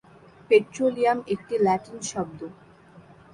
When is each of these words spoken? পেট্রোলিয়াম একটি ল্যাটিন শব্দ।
পেট্রোলিয়াম 0.49 1.19
একটি 1.33 1.55
ল্যাটিন 1.57 1.97
শব্দ। 2.11 2.39